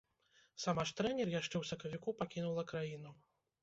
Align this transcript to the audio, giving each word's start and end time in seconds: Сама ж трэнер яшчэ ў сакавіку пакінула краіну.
Сама 0.63 0.85
ж 0.93 0.95
трэнер 1.03 1.27
яшчэ 1.35 1.53
ў 1.59 1.63
сакавіку 1.73 2.19
пакінула 2.25 2.69
краіну. 2.77 3.19